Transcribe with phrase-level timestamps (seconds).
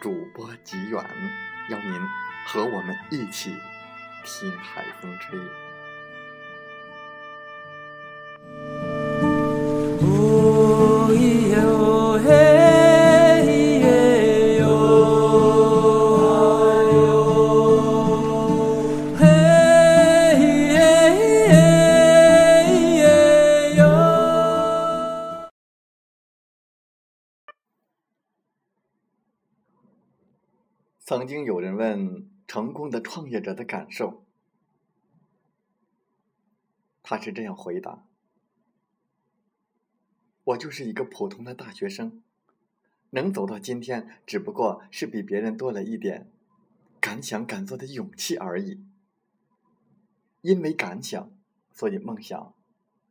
[0.00, 1.02] 主播吉远，
[1.70, 2.00] 邀您
[2.46, 3.56] 和我们一起
[4.24, 5.38] 听海风吹。
[31.24, 34.26] 曾经有人问成功的创业者的感受，
[37.02, 38.04] 他是这样回答
[40.44, 42.22] ：“我就是一个普通的大学生，
[43.08, 46.30] 能走到今天，只不过是比别人多了一点
[47.00, 48.84] 敢想敢做的勇气而已。
[50.42, 51.32] 因为敢想，
[51.72, 52.52] 所以梦想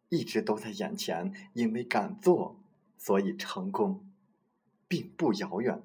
[0.10, 2.60] 一直都在眼前；因为敢做，
[2.96, 4.08] 所以成功
[4.88, 5.82] 并不遥远。”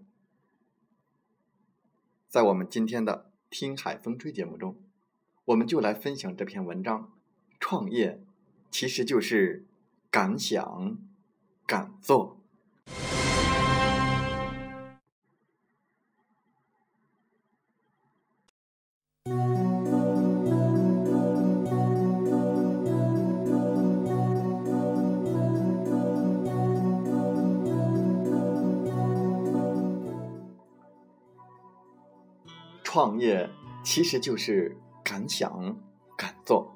[2.29, 4.77] 在我们今天的《听海风吹》节目中，
[5.47, 7.11] 我们就来分享这篇文章：
[7.59, 8.23] 创业
[8.71, 9.67] 其实就是
[10.11, 10.99] 敢想
[11.67, 12.38] 敢做。
[33.19, 33.51] 创业
[33.83, 35.77] 其实就是敢想
[36.17, 36.73] 敢做。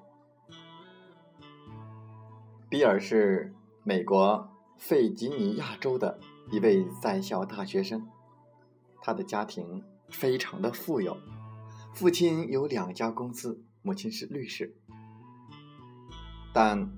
[2.69, 3.55] 比尔是
[3.85, 6.19] 美国费吉尼亚州的
[6.51, 8.09] 一位在校大学生，
[9.01, 11.17] 他的家庭非常的富有，
[11.95, 14.75] 父亲有两家公司，母亲是律师。
[16.53, 16.91] 但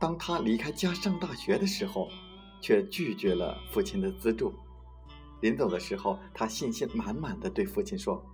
[0.00, 2.08] 当他离开家上大学的时候，
[2.62, 4.54] 却拒绝了父亲的资助。
[5.42, 8.24] 临走的时候，他信心满满的对父亲说。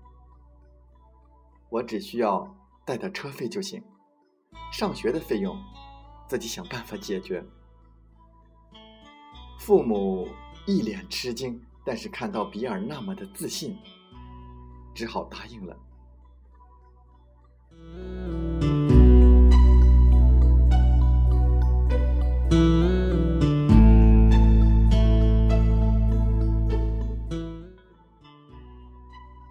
[1.69, 3.83] 我只需要带点车费就行，
[4.73, 5.57] 上学的费用
[6.29, 7.45] 自己想办法解决。
[9.59, 10.29] 父母
[10.67, 13.77] 一脸吃惊，但是看到比尔那么的自信，
[14.95, 15.77] 只好答应了。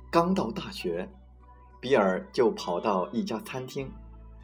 [0.10, 1.08] 刚到大学。
[1.86, 3.88] 比尔就跑到一家餐厅，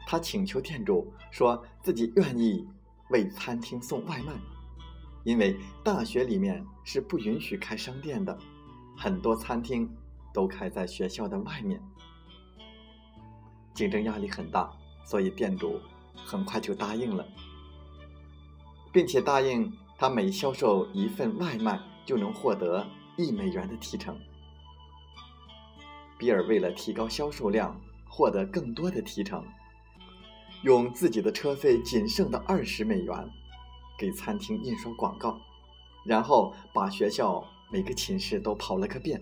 [0.06, 2.64] 他请求店主说自己愿意
[3.10, 4.32] 为餐厅送外卖，
[5.24, 8.38] 因为大学里面是不允许开商店的，
[8.96, 9.92] 很多餐厅
[10.32, 11.82] 都开在学校的外面，
[13.74, 14.70] 竞争压力很大，
[15.04, 15.80] 所以店主
[16.14, 17.26] 很快就答应了，
[18.92, 19.68] 并且答应
[19.98, 22.86] 他每销售一份外卖就能获得
[23.16, 24.16] 一美元的提成。
[26.22, 27.76] 比尔为了提高销售量，
[28.08, 29.44] 获得更多的提成，
[30.62, 33.28] 用自己的车费仅剩的二十美元，
[33.98, 35.36] 给餐厅印刷广告，
[36.06, 37.42] 然后把学校
[37.72, 39.20] 每个寝室都跑了个遍，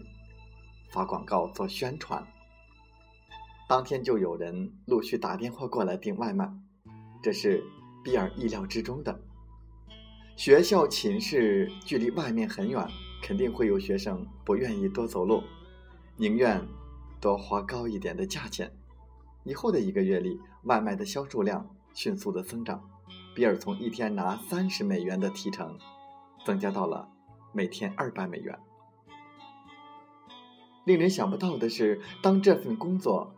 [0.90, 2.22] 发广告做宣传。
[3.66, 6.52] 当天就有人陆续打电话过来订外卖，
[7.22, 7.64] 这是
[8.04, 9.18] 比尔意料之中的。
[10.36, 12.86] 学校寝室距离外面很远，
[13.22, 15.42] 肯定会有学生不愿意多走路，
[16.18, 16.62] 宁愿。
[17.20, 18.72] 多花高一点的价钱，
[19.44, 22.82] 以后的一个月里，外卖的销售量迅速的增长。
[23.34, 25.78] 比尔从一天拿三十美元的提成，
[26.44, 27.08] 增加到了
[27.52, 28.58] 每天二百美元。
[30.84, 33.34] 令人想不到的是，当这份工作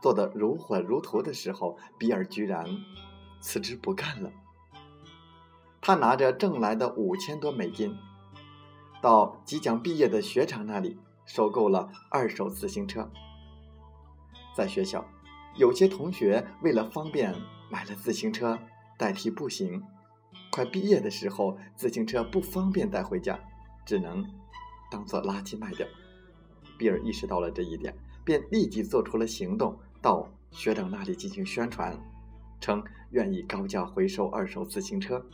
[0.00, 2.64] 做得如火如荼的时候，比尔居然
[3.40, 4.30] 辞职不干了。
[5.80, 7.96] 他拿着挣来的五千多美金，
[9.02, 13.10] 到即将毕业的学长那里收购了二手自行车。
[14.56, 15.04] 在学校，
[15.56, 17.34] 有些同学为了方便
[17.70, 18.58] 买了自行车
[18.96, 19.82] 代替步行。
[20.50, 23.38] 快毕业的时候，自行车不方便带回家，
[23.84, 24.24] 只能
[24.90, 25.86] 当做垃圾卖掉。
[26.78, 27.94] 比尔意识到了这一点，
[28.24, 31.98] 便立即做出了行动，到学长那里进行宣传，
[32.60, 35.26] 称愿意高价回收二手自行车。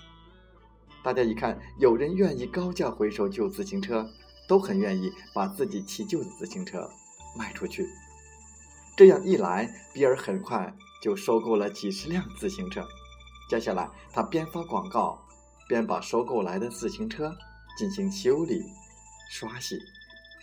[1.04, 4.08] 大家一看，有人愿意高价回收旧自行车，
[4.52, 6.86] 都很愿意把自己骑旧的自行车
[7.34, 7.88] 卖出去。
[8.94, 10.70] 这样一来，比尔很快
[11.02, 12.86] 就收购了几十辆自行车。
[13.48, 15.18] 接下来，他边发广告，
[15.66, 17.34] 边把收购来的自行车
[17.78, 18.62] 进行修理、
[19.30, 19.78] 刷洗，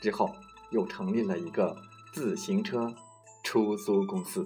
[0.01, 0.33] 之后
[0.71, 1.77] 又成立了一个
[2.11, 2.91] 自行车
[3.43, 4.43] 出租公司。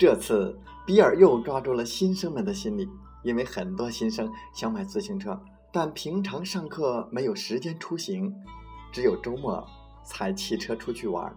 [0.00, 0.58] 这次。
[0.86, 2.88] 比尔又抓住了新生们的心理，
[3.22, 8.34] 因为很多新生想买自行车，但平常上课没有时间出行，
[8.90, 9.64] 只有周末
[10.02, 11.32] 才骑车出去玩。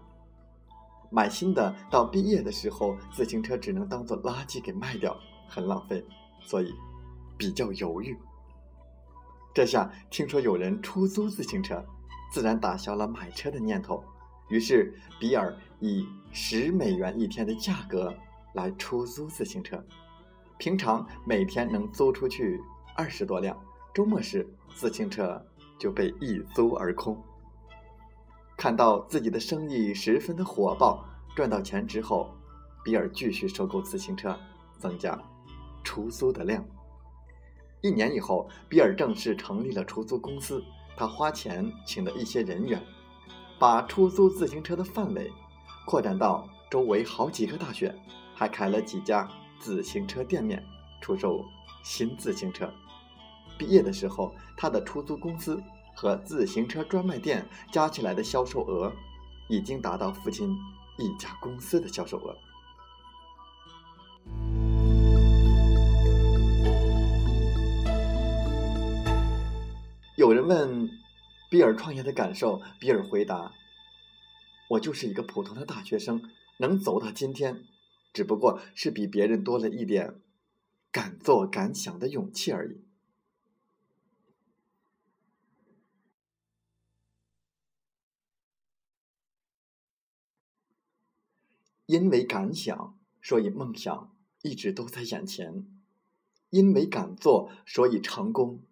[1.08, 5.16] 买新的到毕业的时候，自行车只能当做垃圾给卖掉，
[5.46, 6.04] 很浪费，
[6.42, 6.74] 所以
[7.38, 8.18] 比较犹豫。
[9.52, 11.84] 这下听说有人出租自行车，
[12.32, 14.02] 自然打消了买车的念头。
[14.48, 18.12] 于是比尔以十美元一天的价格。
[18.54, 19.84] 来出租自行车，
[20.58, 22.60] 平常每天能租出去
[22.96, 23.60] 二十多辆，
[23.92, 25.44] 周末时自行车
[25.78, 27.22] 就被一租而空。
[28.56, 31.04] 看到自己的生意十分的火爆，
[31.36, 32.34] 赚到钱之后，
[32.84, 34.38] 比尔继续收购自行车，
[34.78, 35.20] 增加
[35.82, 36.64] 出租的量。
[37.82, 40.62] 一年以后，比尔正式成立了出租公司，
[40.96, 42.80] 他花钱请了一些人员，
[43.58, 45.30] 把出租自行车的范围
[45.84, 47.94] 扩展到周围好几个大学。
[48.34, 49.28] 还开了几家
[49.58, 50.62] 自行车店面，
[51.00, 51.44] 出售
[51.82, 52.72] 新自行车。
[53.56, 55.62] 毕业的时候，他的出租公司
[55.94, 58.92] 和自行车专卖店加起来的销售额，
[59.48, 60.56] 已经达到父亲
[60.98, 62.36] 一家公司的销售额。
[70.16, 70.88] 有人问
[71.50, 73.52] 比尔创业的感受，比尔回答
[74.70, 76.22] ：“我就是一个普通的大学生，
[76.56, 77.64] 能走到今天。”
[78.14, 80.22] 只不过是比别人多了一点
[80.92, 82.80] 敢做敢想的勇气而已。
[91.86, 95.66] 因为敢想，所以梦想一直都在眼前；
[96.50, 98.62] 因为敢做，所以成功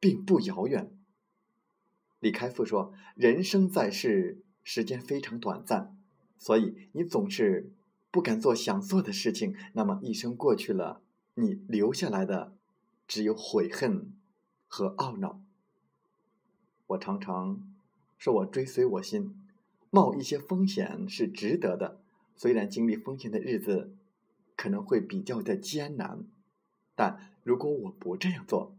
[0.00, 0.92] 并不遥远。
[2.18, 5.96] 李开复说：“人生在世，时间非常短暂，
[6.36, 7.72] 所以你总是。”
[8.10, 11.02] 不敢做想做的事情，那么一生过去了，
[11.34, 12.54] 你留下来的
[13.06, 14.12] 只有悔恨
[14.66, 15.40] 和懊恼。
[16.88, 17.62] 我常常
[18.16, 19.34] 说，我追随我心，
[19.90, 22.00] 冒一些风险是值得的。
[22.34, 23.94] 虽然经历风险的日子
[24.56, 26.24] 可能会比较的艰难，
[26.94, 28.74] 但如果我不这样做，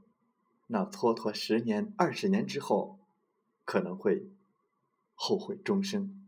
[0.68, 2.98] 那蹉跎十年、二十年之后，
[3.64, 4.28] 可能会
[5.14, 6.19] 后悔终生。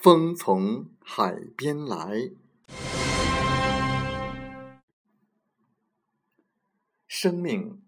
[0.00, 2.30] 风从海边来，
[7.08, 7.82] 生命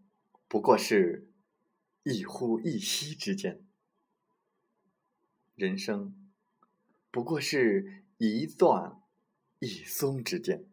[0.48, 1.30] 不过是
[2.02, 3.64] 一呼一吸之间，
[5.54, 6.12] 人生
[7.12, 9.00] 不过是一断
[9.60, 10.64] 一松之间，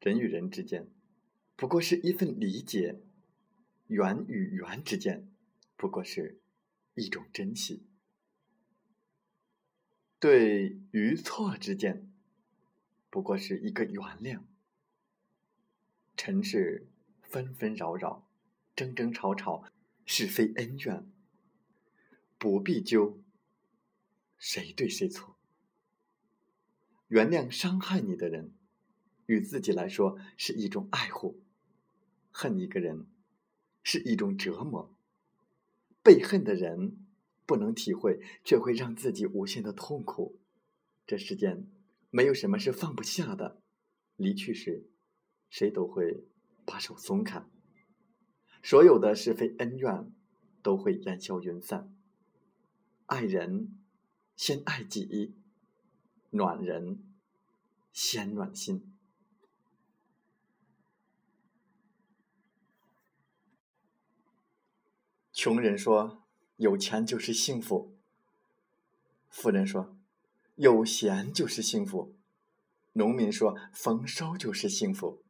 [0.00, 0.90] 人与人之间
[1.54, 3.00] 不过是一份理解，
[3.86, 5.30] 缘与缘之间
[5.76, 6.40] 不过是
[6.94, 7.86] 一种珍惜。
[10.22, 12.08] 对与错之间，
[13.10, 14.42] 不过是一个原谅。
[16.16, 16.86] 尘世
[17.22, 18.24] 纷纷扰扰，
[18.76, 19.64] 争争吵吵，
[20.06, 21.10] 是非恩怨，
[22.38, 23.20] 不必究
[24.38, 25.34] 谁对谁错。
[27.08, 28.52] 原谅伤害你的人，
[29.26, 31.40] 与自己来说是一种爱护；
[32.30, 33.08] 恨一个人，
[33.82, 34.94] 是一种折磨。
[36.00, 37.08] 被恨的人。
[37.46, 40.40] 不能体会却会让自己无限的痛苦。
[41.06, 41.68] 这世间
[42.10, 43.62] 没有什么是放不下的
[44.16, 44.88] 离去时
[45.50, 46.24] 谁都会
[46.64, 47.44] 把手松开。
[48.62, 50.12] 所有的是非恩怨
[50.62, 51.92] 都会烟消云散。
[53.06, 53.78] 爱人
[54.36, 55.34] 先爱己
[56.30, 57.02] 暖人
[57.92, 58.92] 先暖心。
[65.32, 66.21] 穷人说
[66.62, 67.92] 有钱就是幸福。”
[69.28, 69.96] 富人说
[70.54, 72.14] ：“有闲就是幸福。”
[72.94, 75.24] 农民说：“丰收就是幸福。”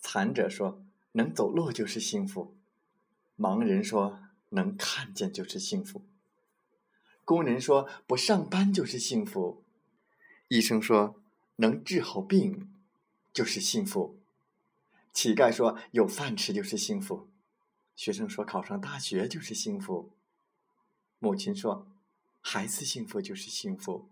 [0.00, 2.56] 残者说：“能走路就是幸福。”
[3.36, 6.02] 盲人说：“能看见就是幸福。”
[7.26, 9.62] 工人说：“不上班就是幸福。”
[10.48, 11.20] 医生说
[11.56, 12.72] ：“能治好病
[13.34, 14.18] 就是幸福。”
[15.12, 17.28] 乞丐说：“有饭吃就是幸福。”
[17.98, 20.12] 学生说：“考上大学就是幸福。”
[21.18, 21.88] 母亲说
[22.40, 24.08] ：“孩子幸福就是幸福。”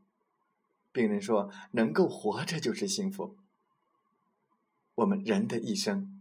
[0.90, 3.36] 病人说：“能够活着就是幸福。”
[4.96, 6.20] 我们人的一生，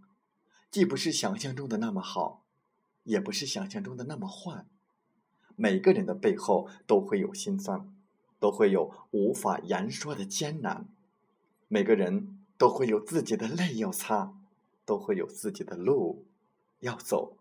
[0.70, 2.46] 既不是想象中的那么好，
[3.02, 4.68] 也不是想象中的那么坏。
[5.56, 7.92] 每个人的背后都会有心酸，
[8.40, 10.88] 都会有无法言说的艰难。
[11.68, 14.38] 每个人都会有自己的泪要擦，
[14.86, 16.28] 都会有自己的路
[16.82, 17.40] 要走。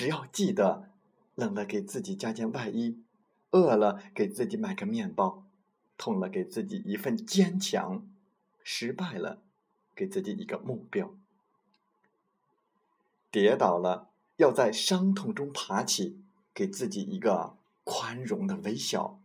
[0.00, 0.88] 只要记得，
[1.34, 3.04] 冷了给自己加件外衣，
[3.50, 5.44] 饿了给自己买个面包，
[5.98, 8.08] 痛了给自己一份坚强，
[8.64, 9.42] 失败了
[9.94, 11.14] 给自己一个目标，
[13.30, 19.20] 跌倒了要在伤痛中爬起，给自己一个宽容的微笑，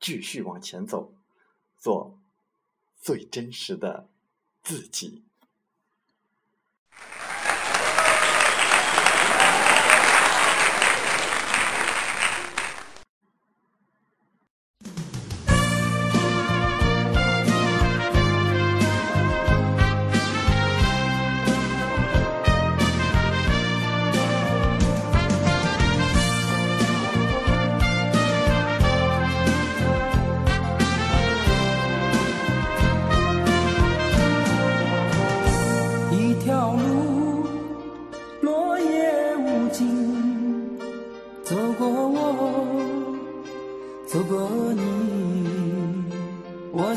[0.00, 1.14] 继续往前走，
[1.76, 2.18] 做
[3.00, 4.08] 最真实的
[4.60, 5.22] 自己。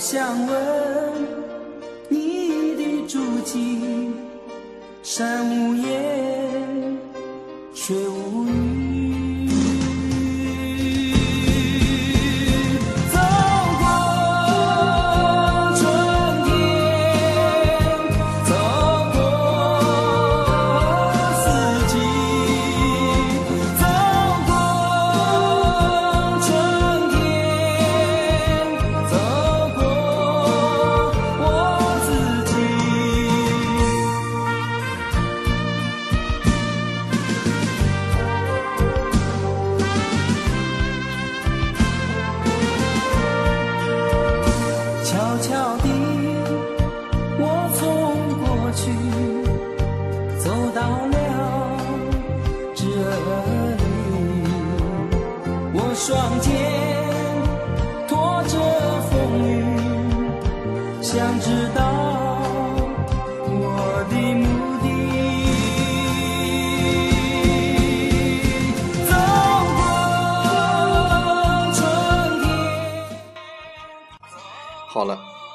[0.02, 0.58] 想问
[2.10, 4.10] 你的足迹，
[5.04, 6.01] 山无言，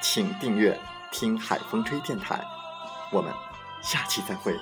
[0.00, 0.78] 请订阅
[1.10, 2.44] “听海风吹电台”。
[3.10, 3.32] 我们
[3.82, 4.58] 下期再会。